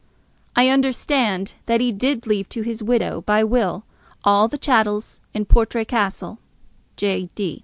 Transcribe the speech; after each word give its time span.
I 0.55 0.69
understand 0.69 1.53
that 1.67 1.79
he 1.79 1.91
did 1.91 2.25
leave 2.25 2.49
to 2.49 2.63
his 2.63 2.81
widow 2.81 3.21
by 3.21 3.43
will 3.43 3.83
all 4.23 4.47
the 4.47 4.57
chattels 4.57 5.19
in 5.31 5.45
Portray 5.45 5.85
Castle. 5.85 6.39
J. 6.97 7.29